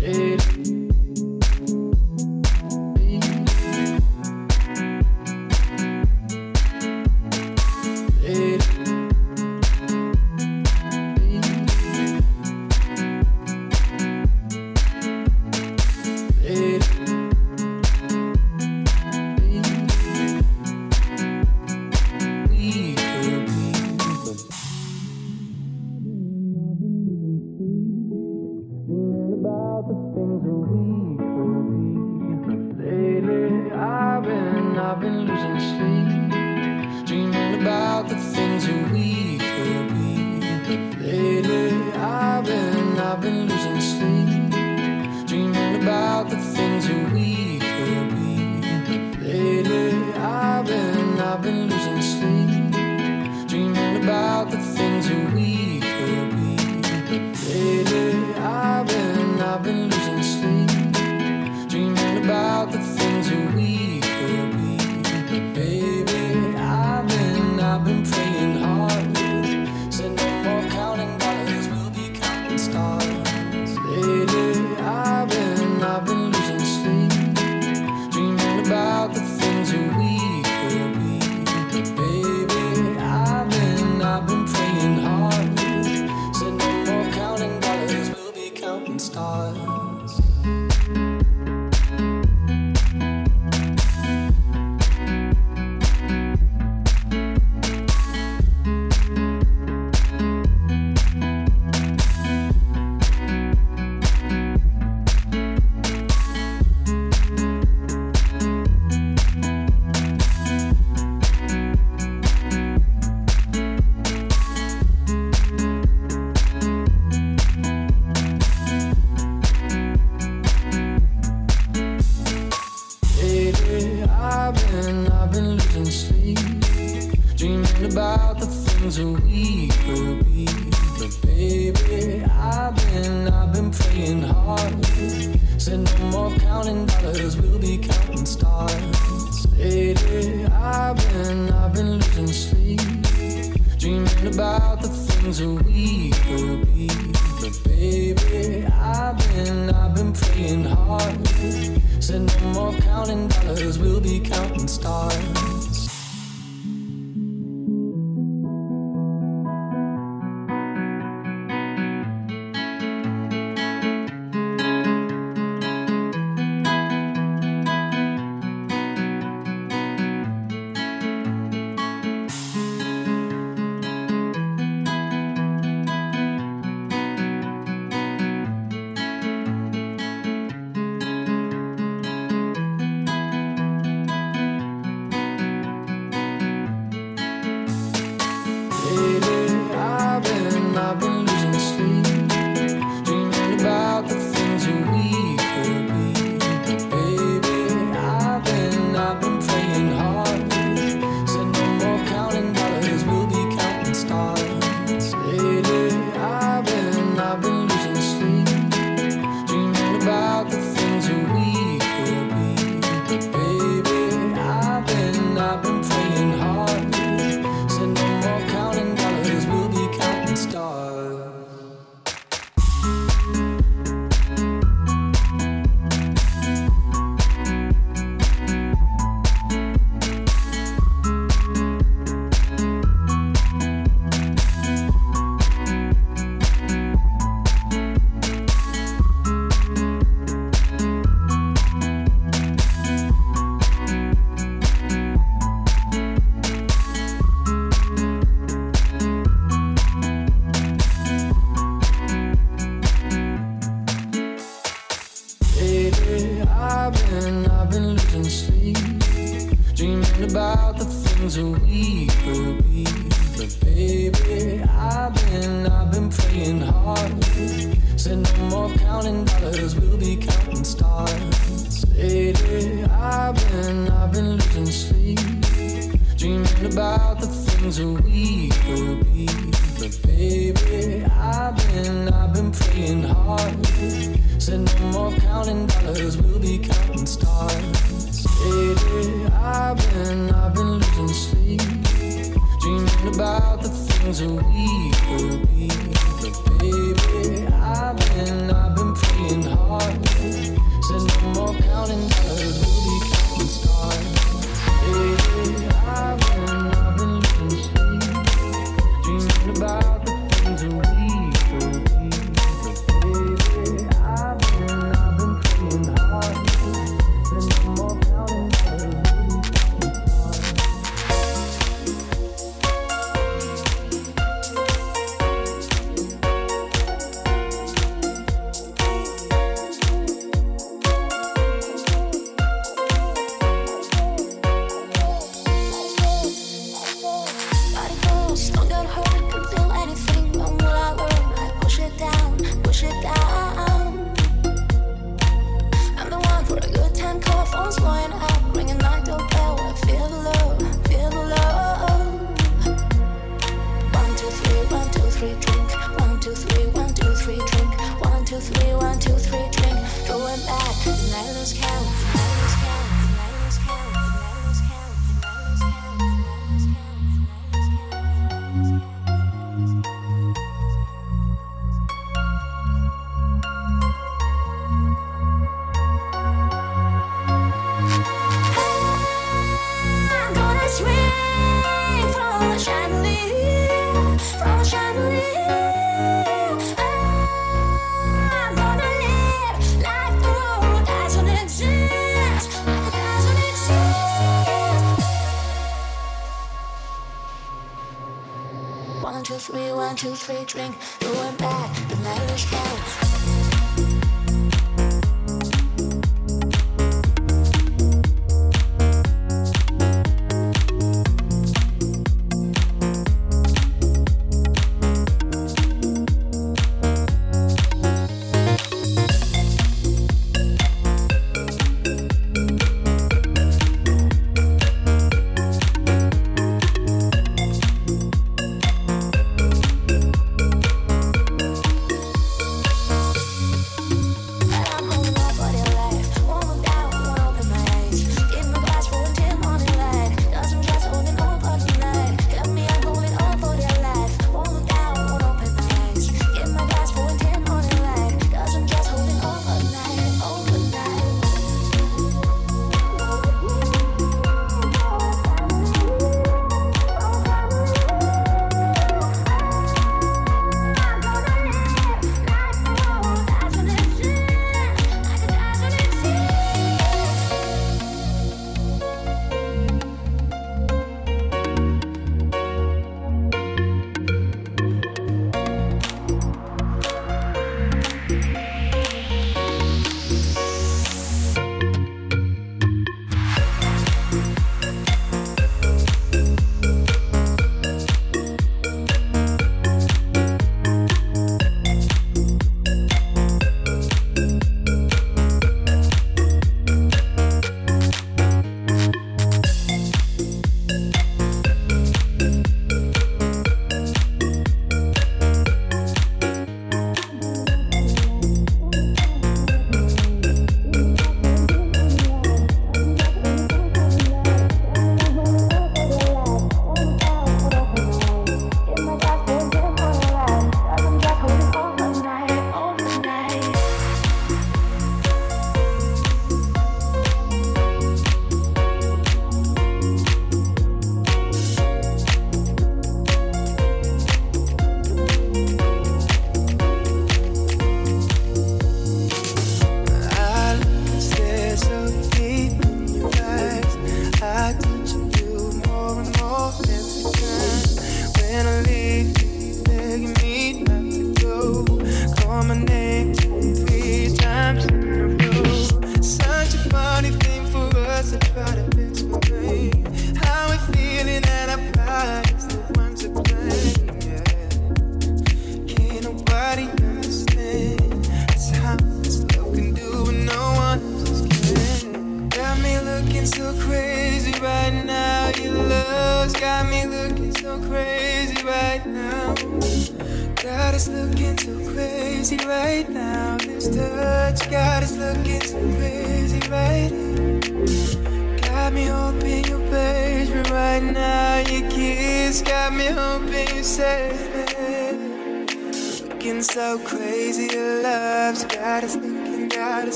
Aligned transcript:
Hey. 0.00 0.29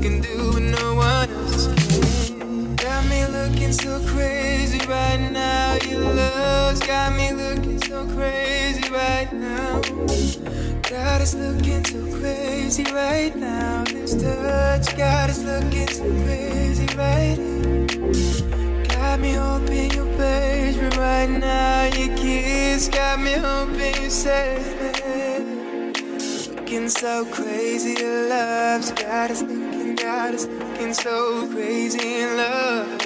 can 0.00 0.20
do 0.20 0.50
what 0.52 0.62
no 0.62 0.94
one 0.94 1.30
else 1.30 1.66
can. 1.66 2.76
Got 2.76 3.06
me 3.06 3.24
looking 3.26 3.72
so 3.72 4.00
crazy 4.06 4.78
right 4.86 5.20
now. 5.32 5.78
Your 5.88 6.00
love's 6.00 6.80
got 6.80 7.16
me 7.16 7.32
looking 7.32 7.80
so 7.82 8.06
crazy 8.14 8.88
right 8.90 9.32
now. 9.32 9.80
God 10.90 11.20
is 11.22 11.34
looking 11.34 11.84
so 11.84 12.18
crazy 12.18 12.84
right 12.92 13.34
now. 13.36 13.84
This 13.84 14.14
touch, 14.14 14.96
God 14.96 15.30
is 15.30 15.44
looking 15.44 15.88
so 15.88 16.04
crazy 16.24 16.86
right 16.96 17.38
now. 17.38 18.82
Got 18.88 19.20
me 19.20 19.32
hoping 19.32 19.90
you'll 19.92 20.14
praise 20.16 20.76
me 20.76 20.88
right 20.98 21.30
now. 21.30 21.84
Your 21.84 22.16
kiss 22.16 22.88
got 22.88 23.20
me 23.20 23.32
hoping 23.32 24.02
you 24.02 24.10
save 24.10 24.66
me. 24.80 24.86
Looking 26.54 26.88
so 26.88 27.24
crazy, 27.26 27.94
your 28.02 28.28
love's 28.28 28.90
got 28.92 29.30
us 29.30 29.55
got 30.26 30.34
us 30.34 30.46
looking 30.46 30.92
so 30.92 31.46
crazy 31.52 32.22
in 32.22 32.36
love. 32.36 33.05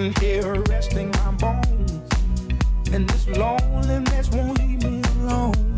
here 0.00 0.54
resting 0.62 1.10
my 1.10 1.30
bones. 1.32 1.92
And 2.92 3.08
this 3.08 3.28
loneliness 3.28 4.30
won't 4.30 4.58
leave 4.58 4.82
me 4.82 5.02
alone. 5.20 5.76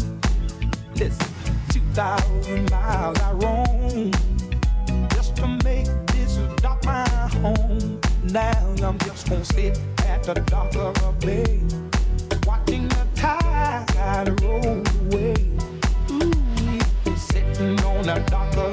Listen, 0.94 1.26
2,000 1.70 2.70
miles 2.70 3.18
I 3.18 3.32
roam 3.32 4.10
just 5.10 5.34
to 5.36 5.46
make 5.64 5.88
this 6.12 6.36
dock 6.62 6.84
my 6.84 7.04
home. 7.42 8.00
Now 8.24 8.74
I'm 8.84 8.98
just 9.00 9.28
gonna 9.28 9.44
sit 9.44 9.80
at 10.06 10.22
the 10.22 10.34
dock 10.34 10.76
of 10.76 10.96
a 11.02 11.12
bay, 11.26 11.60
watching 12.46 12.86
the 12.88 13.06
tide 13.16 14.40
roll 14.40 14.82
away. 15.02 15.34
Ooh, 16.12 17.16
sitting 17.16 17.80
on 17.80 18.04
the 18.04 18.22
dock 18.30 18.56
of 18.56 18.71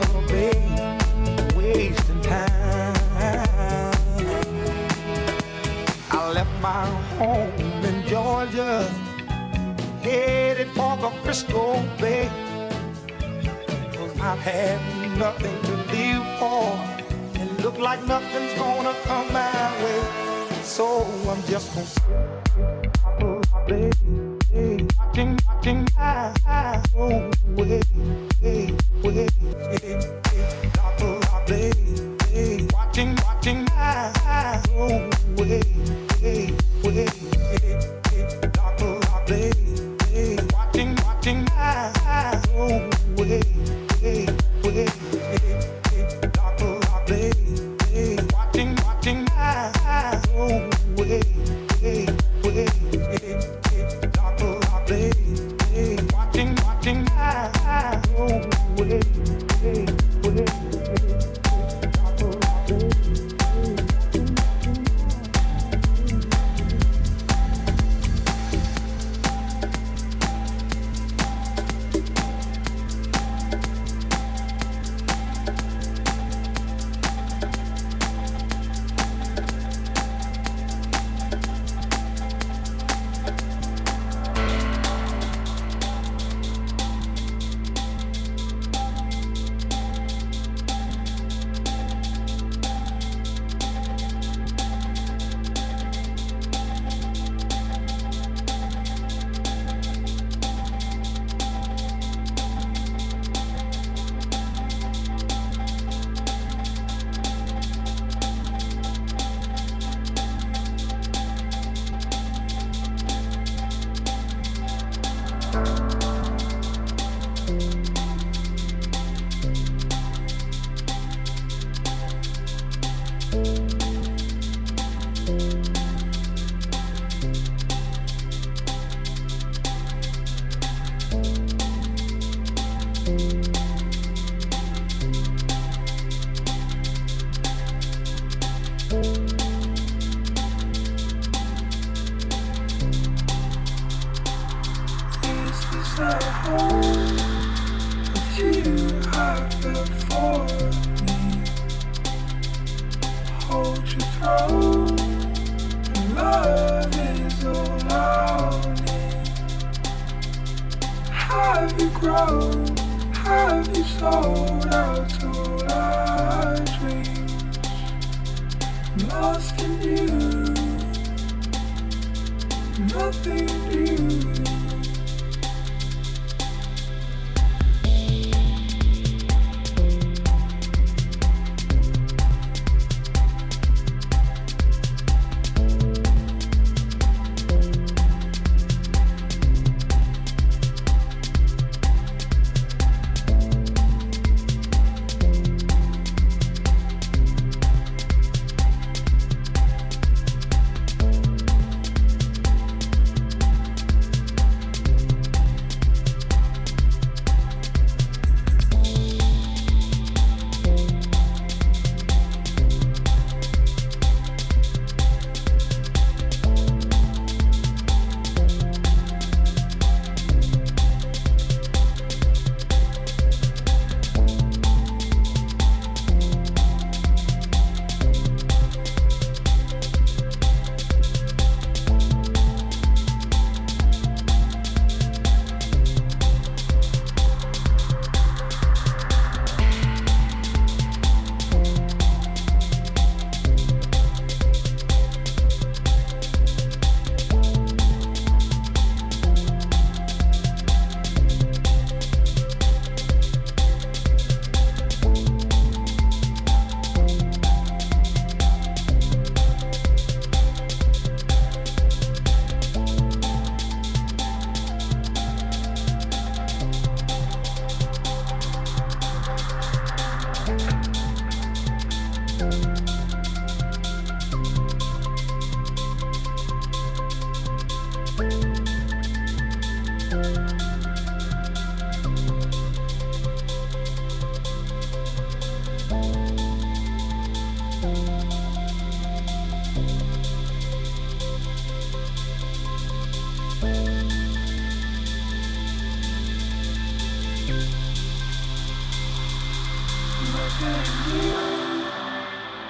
headed 10.10 10.70
for 10.70 10.98
the 10.98 11.10
'Frisco 11.22 11.64
Bay. 12.00 12.30
Cause 13.94 14.14
I've 14.20 14.40
had 14.40 14.80
nothing 15.18 15.56
to 15.68 15.74
live 15.94 16.26
for. 16.40 16.64
It 17.42 17.50
look 17.64 17.78
like 17.78 18.02
nothing's 18.06 18.54
gonna 18.64 18.96
come 19.08 19.28
my 19.34 19.68
way. 19.82 20.02
So 20.64 20.86
I'm 21.32 21.42
just 21.54 21.68
gonna 21.76 22.10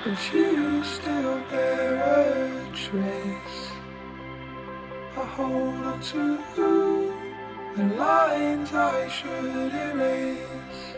but 0.05 0.33
you 0.33 0.83
still 0.83 1.41
bear 1.49 1.95
a 1.95 2.75
trace. 2.75 3.71
I 5.17 5.25
hold 5.25 5.75
on 5.75 5.99
to 6.01 6.37
the 7.75 7.83
lines 7.95 8.73
I 8.73 9.07
should 9.09 9.73
erase. 9.73 10.95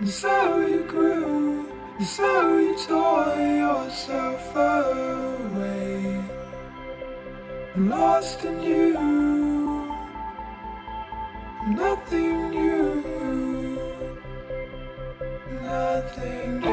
And 0.00 0.08
so 0.08 0.66
you 0.66 0.82
grew, 0.84 1.68
and 1.98 2.06
so 2.06 2.58
you 2.58 2.76
tore 2.84 3.36
yourself 3.36 4.56
away. 4.56 6.24
I'm 7.76 7.90
lost 7.90 8.44
in 8.44 8.62
you, 8.62 8.92
nothing 11.68 12.50
new, 12.50 13.78
nothing 15.62 16.58
new. 16.58 16.63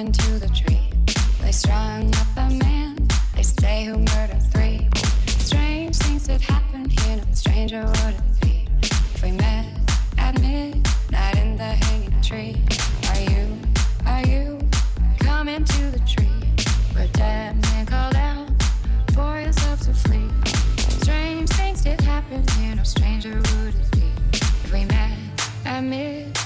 Coming 0.00 0.12
to 0.12 0.38
the 0.38 0.48
tree? 0.48 0.80
They 1.42 1.52
strung 1.52 2.08
up 2.14 2.26
a 2.36 2.48
man, 2.64 2.96
they 3.36 3.42
say 3.42 3.84
who 3.84 3.98
murdered 3.98 4.42
three. 4.50 4.88
Strange 5.26 5.96
things 5.96 6.26
that 6.26 6.40
happen 6.40 6.88
here, 6.88 7.16
no 7.16 7.24
stranger 7.34 7.84
would 7.84 8.14
it 8.14 8.40
be 8.40 8.66
if 8.80 9.22
we 9.22 9.32
met 9.32 9.66
at 10.16 10.40
midnight 10.40 11.36
in 11.36 11.54
the 11.58 11.72
hanging 11.84 12.18
tree. 12.22 12.56
Are 13.10 13.20
you, 13.30 13.58
are 14.06 14.26
you 14.26 14.58
coming 15.18 15.64
to 15.64 15.90
the 15.90 16.00
tree? 16.08 16.40
Where 16.94 17.08
dead 17.08 17.60
man 17.60 17.84
called 17.84 18.16
out 18.16 18.48
for 19.12 19.38
yourself 19.38 19.80
to 19.80 19.92
flee. 19.92 20.30
Strange 21.02 21.50
things 21.50 21.82
did 21.82 22.00
happen 22.00 22.42
here, 22.56 22.74
no 22.74 22.84
stranger 22.84 23.34
would 23.34 23.74
it 23.74 23.90
be 23.92 24.08
if 24.32 24.72
we 24.72 24.86
met 24.86 25.18
at 25.66 25.82
midnight 25.82 26.39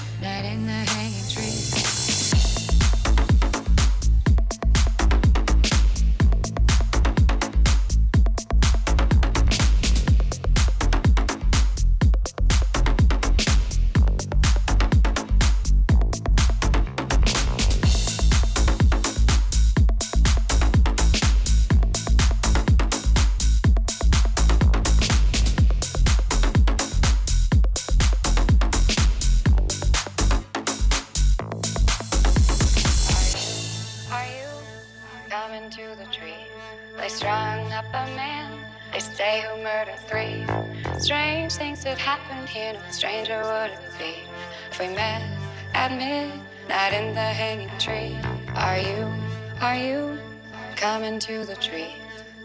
to 51.25 51.43
the 51.43 51.55
tree? 51.55 51.95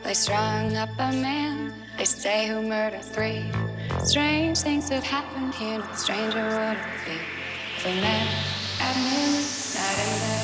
They 0.03 0.15
strung 0.15 0.75
up 0.77 0.89
a 0.99 1.13
man, 1.13 1.75
they 1.99 2.07
say 2.07 2.47
who 2.49 2.63
murdered 2.63 3.05
three. 3.05 3.53
Strange 4.03 4.59
things 4.59 4.89
that 4.89 5.05
happened 5.05 5.55
here, 5.55 5.79
no 5.79 5.95
stranger 5.95 6.43
would 6.43 6.79
it 6.79 7.05
be 7.05 7.19
if 7.77 7.85
we 7.85 8.01
met 8.01 8.27
at 8.81 10.40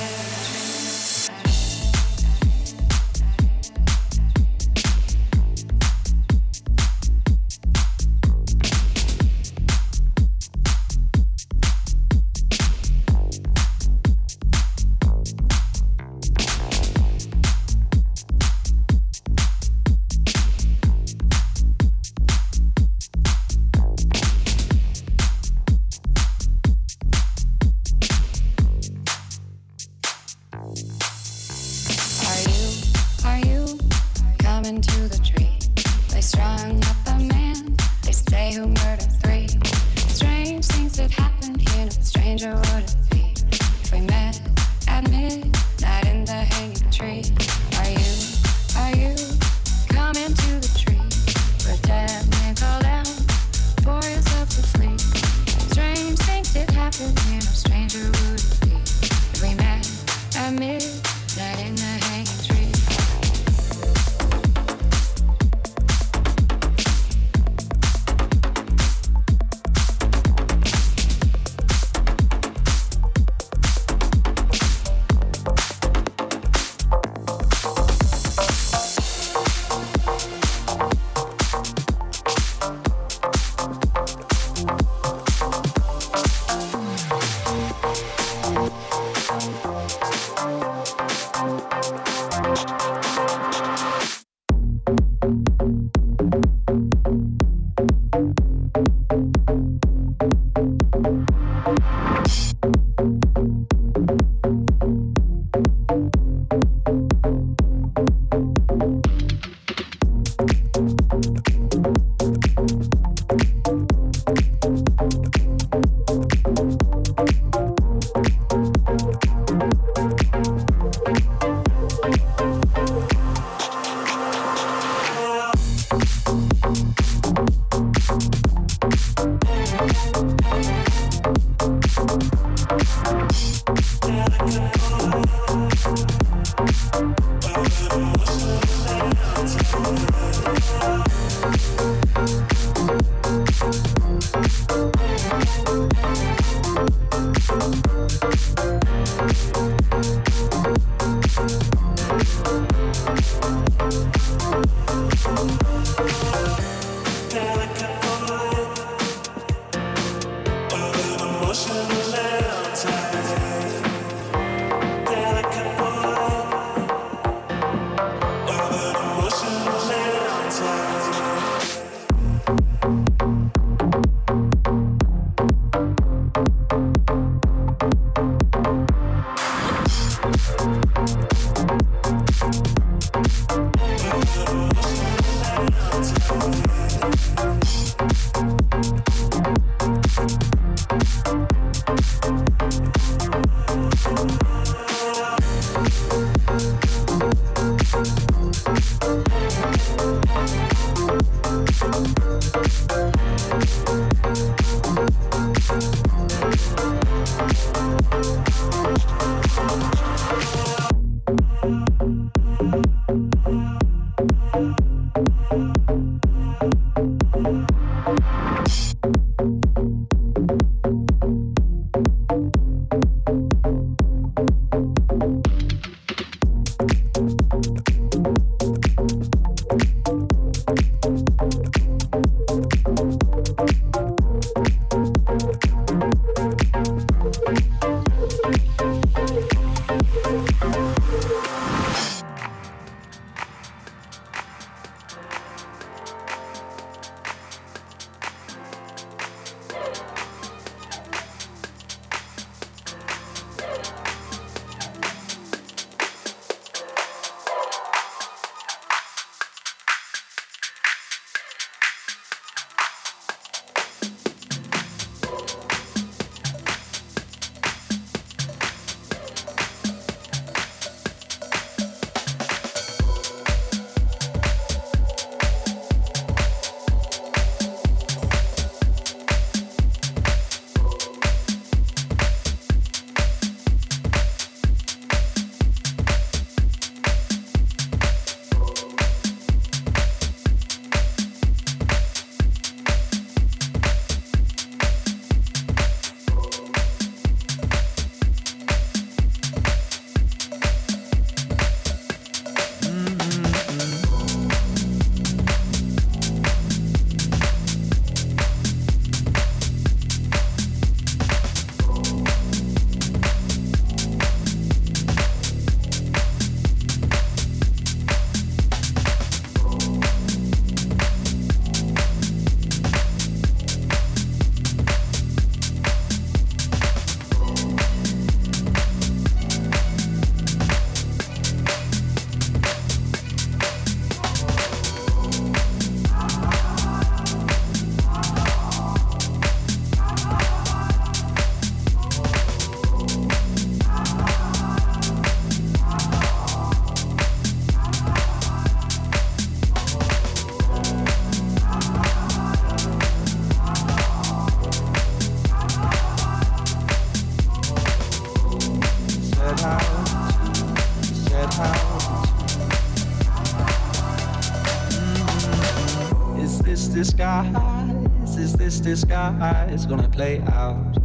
Is 368.96 369.02
this 369.02 369.10
disguise 369.10 369.84
gonna 369.84 370.08
play 370.08 370.40
out? 370.48 370.96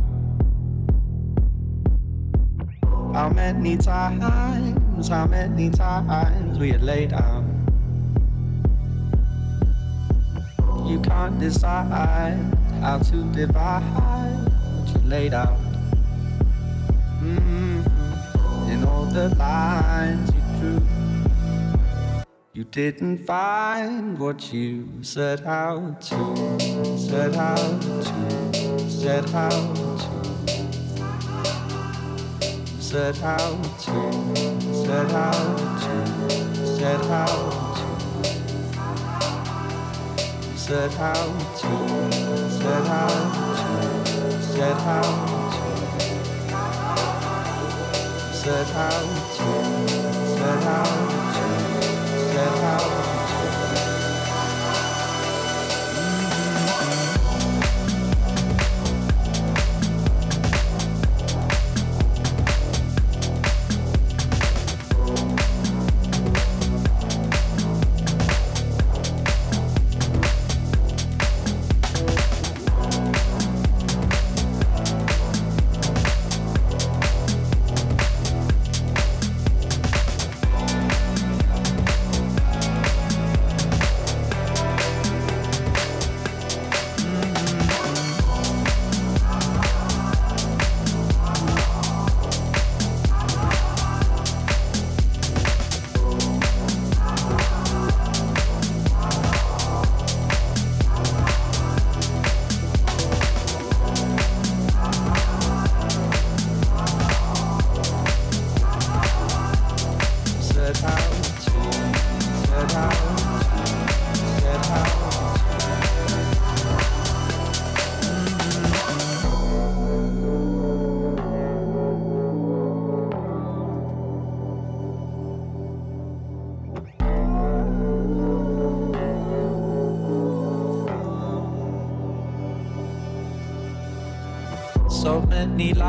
How 3.13 3.27
many 3.27 3.76
times, 3.76 5.09
how 5.09 5.27
many 5.27 5.69
times 5.69 6.57
we 6.57 6.72
had 6.72 6.84
laid 6.84 7.11
out? 7.11 7.43
You 10.88 11.01
can't 11.01 11.38
decide 11.38 12.39
how 12.80 12.99
to 12.99 13.23
divide 13.34 14.47
you 14.88 15.01
laid 15.09 15.34
out. 15.34 15.59
Mm-hmm. 17.19 18.69
In 18.72 18.85
all 18.85 19.03
the 19.03 19.35
lines 19.35 20.31
you 20.34 20.41
drew, 20.59 20.81
you 22.53 22.63
didn't 22.63 23.26
find 23.26 24.18
what 24.18 24.53
you 24.53 24.88
set 25.01 25.45
out 25.45 26.01
to, 26.03 26.81
set 27.11 27.35
out 27.35 27.81
to, 27.81 28.79
set 28.89 29.33
out 29.33 29.75
to. 29.75 30.11
Set 32.79 33.21
out 33.21 33.63
to, 33.79 34.11
set 34.71 35.11
out 35.11 35.57
to, 35.81 36.07
set 36.77 37.09
out 37.11 37.51
to, 37.81 38.11
set 40.57 40.99
out 40.99 41.39
to, 41.41 41.71
set 44.21 44.88
out 44.88 45.11
to, 48.31 48.45
set 48.45 48.67
out 48.67 48.95
to, 49.35 49.57
set 52.31 52.57
out 52.63 53.05
to. 53.05 53.10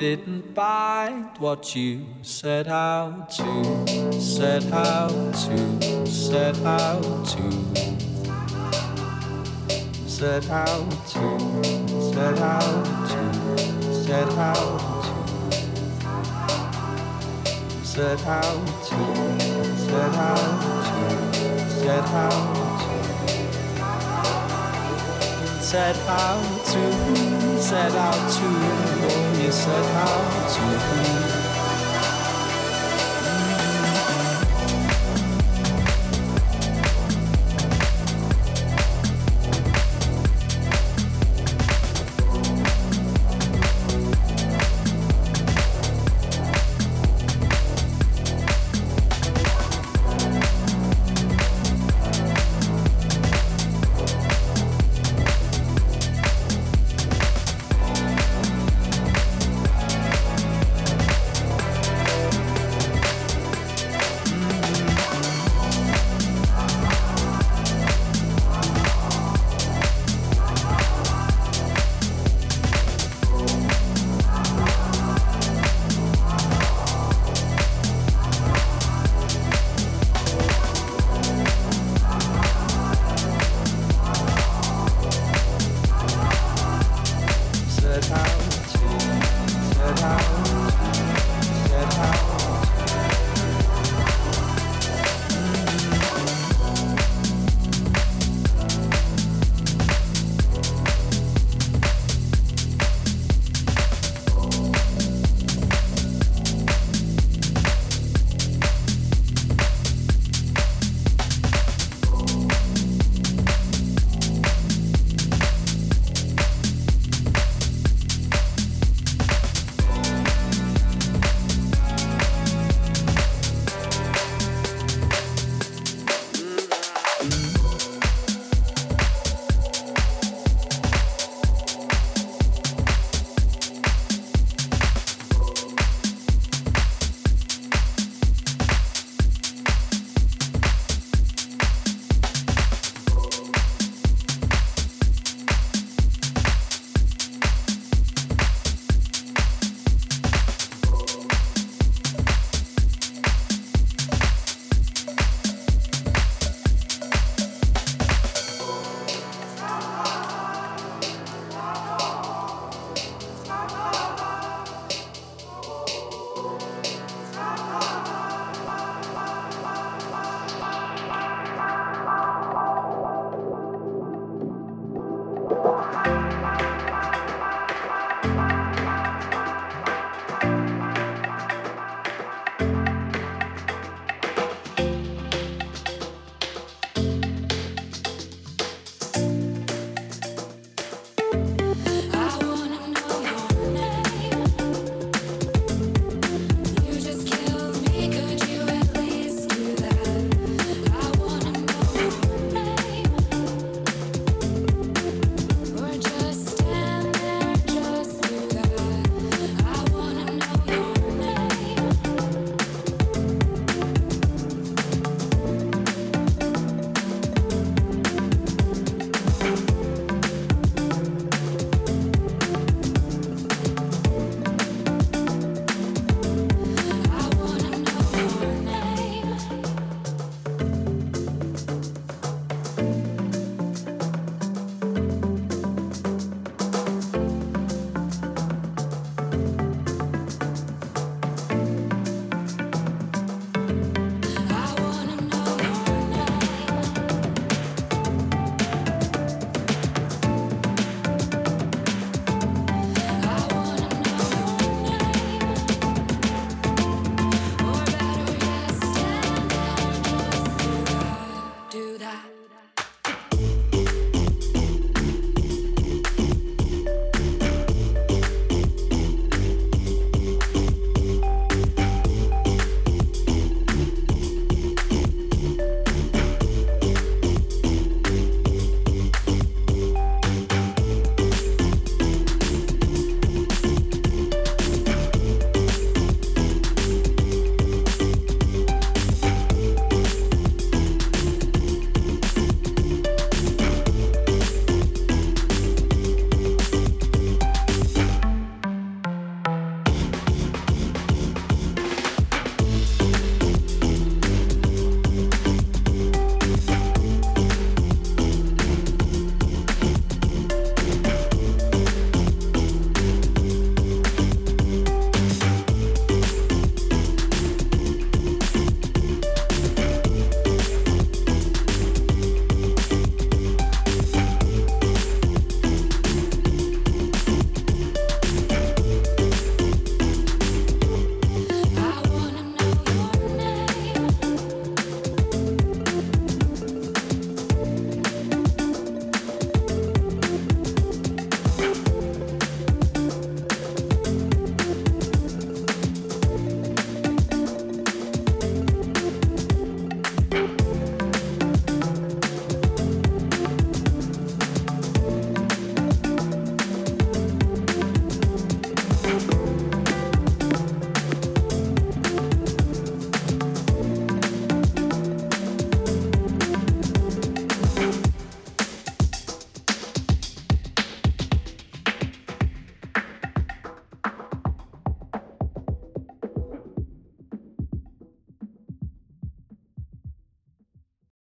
didn't 0.00 0.54
find 0.54 1.28
what 1.40 1.76
you 1.76 2.06
set 2.22 2.68
out 2.68 3.28
to, 3.28 4.18
set 4.18 4.64
out 4.72 5.10
to, 5.34 6.06
set 6.06 6.56
out 6.64 7.02
to, 7.26 7.52
set 10.08 10.48
out 10.48 10.90
to, 11.06 11.38
set 12.08 12.38
out 12.38 12.38
to, 13.10 13.44
set 14.00 14.38
out 14.38 14.80
to, 14.96 15.12
set 17.84 18.20
out 18.26 18.66
to, 18.88 18.96
set 19.76 20.16
out 20.16 20.34
to, 20.48 20.50
set 21.68 22.06
out 22.08 22.70
set 25.60 25.96
out 26.08 26.64
to, 26.64 27.60
set 27.60 27.92
out 27.92 28.32
to, 28.32 29.29
you 29.42 29.52
said 29.52 29.84
how 29.94 30.48
to 30.48 31.34
me. 31.34 31.39